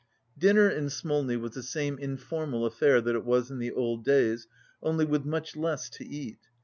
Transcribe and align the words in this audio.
18 0.35 0.41
Dinner 0.49 0.67
in 0.67 0.85
Smolni 0.89 1.39
was 1.39 1.51
the 1.51 1.61
same 1.61 1.99
informal 1.99 2.65
affair 2.65 3.01
that 3.01 3.13
it 3.13 3.23
was 3.23 3.51
in 3.51 3.59
the 3.59 3.69
old 3.71 4.03
days, 4.03 4.47
only 4.81 5.05
with 5.05 5.25
much 5.25 5.55
less 5.55 5.91
to 5.91 6.03
eat. 6.03 6.39